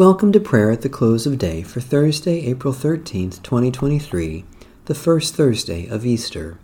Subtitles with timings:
[0.00, 4.46] Welcome to prayer at the close of day for Thursday, April 13th, 2023,
[4.86, 6.58] the first Thursday of Easter.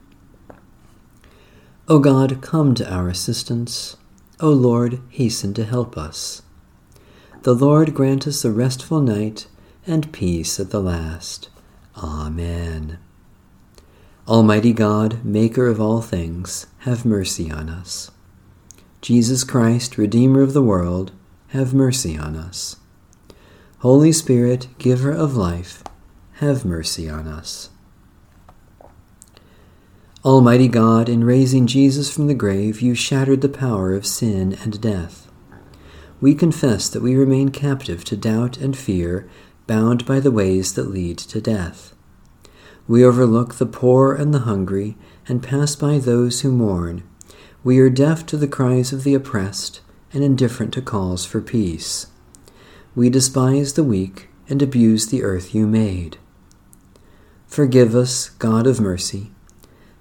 [1.87, 3.99] O God, come to our assistance.
[4.41, 6.41] O Lord, hasten to help us.
[7.43, 9.49] The Lord grant us a restful night
[9.87, 11.51] and peace at the last.
[11.95, 12.99] Amen.
[14.27, 18.11] Almighty God, Maker of all things, have mercy on us.
[19.03, 21.13] Jesus Christ, Redeemer of the world,
[21.49, 22.77] have mercy on us.
[23.89, 25.85] Holy Spirit, giver of life,
[26.39, 27.71] have mercy on us.
[30.25, 34.81] Almighty God, in raising Jesus from the grave, you shattered the power of sin and
[34.81, 35.31] death.
[36.21, 39.31] We confess that we remain captive to doubt and fear,
[39.69, 41.95] bound by the ways that lead to death.
[42.89, 44.97] We overlook the poor and the hungry,
[45.29, 47.05] and pass by those who mourn.
[47.63, 49.81] We are deaf to the cries of the oppressed,
[50.13, 52.09] and indifferent to calls for peace.
[52.97, 56.17] We despise the weak and abuse the earth you made.
[57.47, 59.31] Forgive us, God of mercy.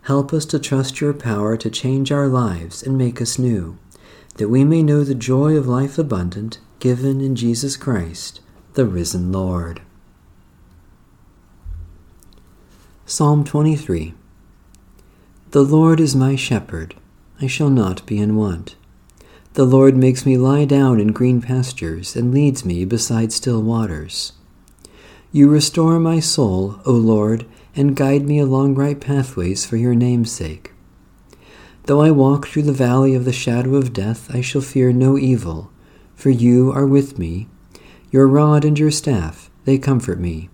[0.03, 3.77] Help us to trust your power to change our lives and make us new,
[4.37, 8.39] that we may know the joy of life abundant given in Jesus Christ,
[8.75, 9.81] the risen Lord.
[13.05, 14.13] Psalm 23
[15.51, 16.95] The Lord is my shepherd,
[17.41, 18.77] I shall not be in want.
[19.55, 24.33] The Lord makes me lie down in green pastures and leads me beside still waters.
[25.31, 30.29] You restore my soul, O Lord, and guide me along right pathways for your name's
[30.29, 30.73] sake.
[31.83, 35.17] Though I walk through the valley of the shadow of death, I shall fear no
[35.17, 35.71] evil,
[36.15, 37.47] for you are with me.
[38.11, 40.49] Your rod and your staff, they comfort me.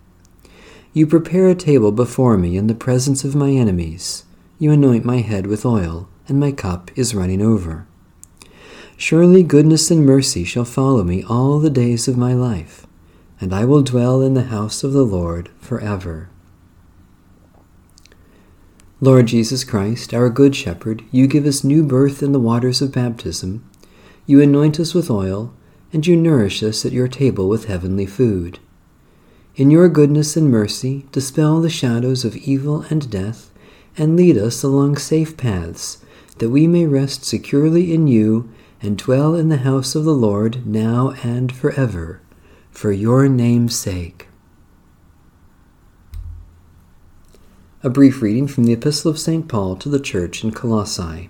[0.94, 4.26] You prepare a table before me in the presence of my enemies.
[4.60, 7.88] You anoint my head with oil, and my cup is running over.
[9.02, 12.86] Surely goodness and mercy shall follow me all the days of my life,
[13.40, 16.30] and I will dwell in the house of the Lord forever.
[19.00, 22.92] Lord Jesus Christ, our Good Shepherd, you give us new birth in the waters of
[22.92, 23.68] baptism.
[24.28, 25.52] You anoint us with oil,
[25.92, 28.60] and you nourish us at your table with heavenly food.
[29.56, 33.50] In your goodness and mercy, dispel the shadows of evil and death,
[33.98, 36.06] and lead us along safe paths,
[36.38, 38.48] that we may rest securely in you
[38.82, 42.22] and dwell in the house of the Lord now and forever,
[42.72, 44.28] for your name's sake.
[47.84, 49.48] A brief reading from the Epistle of St.
[49.48, 51.30] Paul to the Church in Colossae.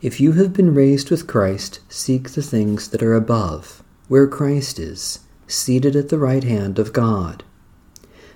[0.00, 4.78] If you have been raised with Christ, seek the things that are above, where Christ
[4.78, 7.44] is, seated at the right hand of God.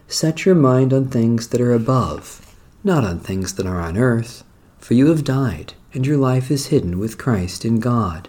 [0.09, 4.42] Set your mind on things that are above, not on things that are on earth,
[4.80, 8.28] for you have died and your life is hidden with Christ in God.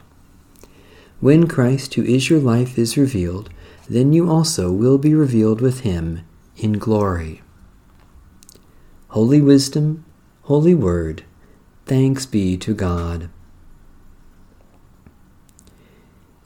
[1.19, 3.49] When Christ, who is your life, is revealed,
[3.89, 6.21] then you also will be revealed with him
[6.57, 7.41] in glory.
[9.09, 10.05] Holy Wisdom,
[10.43, 11.23] Holy Word,
[11.85, 13.29] thanks be to God.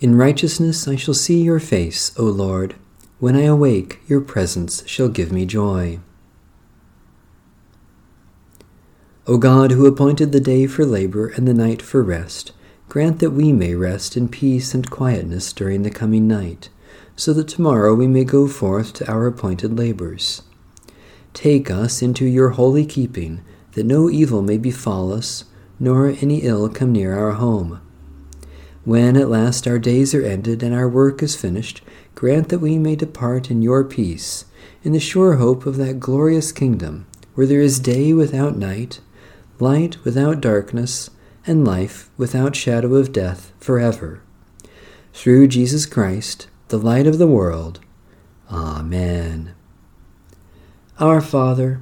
[0.02, 2.76] In righteousness I shall see your face, O Lord.
[3.20, 6.00] When I awake, your presence shall give me joy.
[9.28, 12.52] O God, who appointed the day for labor and the night for rest,
[12.88, 16.70] grant that we may rest in peace and quietness during the coming night,
[17.16, 20.44] so that tomorrow we may go forth to our appointed labors.
[21.34, 23.42] Take us into your holy keeping,
[23.72, 25.46] that no evil may befall us,
[25.80, 27.82] nor any ill come near our home.
[28.84, 31.82] When at last our days are ended and our work is finished,
[32.14, 34.46] grant that we may depart in your peace,
[34.84, 39.00] in the sure hope of that glorious kingdom, where there is day without night,
[39.60, 41.10] light without darkness,
[41.48, 44.22] and life without shadow of death forever.
[45.14, 47.80] Through Jesus Christ, the light of the world.
[48.52, 49.54] Amen.
[51.00, 51.82] Our Father,